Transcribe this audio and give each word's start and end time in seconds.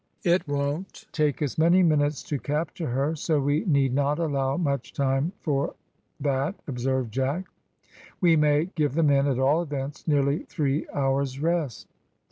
"It 0.23 0.47
won't 0.47 1.05
take 1.11 1.43
us 1.43 1.59
many 1.59 1.83
minutes 1.83 2.23
to 2.23 2.39
capture 2.39 2.87
her, 2.87 3.15
so 3.15 3.39
we 3.39 3.65
need 3.65 3.93
not 3.93 4.17
allow 4.17 4.57
much 4.57 4.93
time 4.93 5.31
for 5.41 5.75
that," 6.19 6.55
observed 6.67 7.11
Jack. 7.13 7.45
"We 8.19 8.35
may 8.35 8.65
give 8.73 8.95
the 8.95 9.03
men, 9.03 9.27
at 9.27 9.37
all 9.37 9.61
events, 9.61 10.07
nearly 10.07 10.39
three 10.45 10.87
hours' 10.91 11.39
rest." 11.39 11.85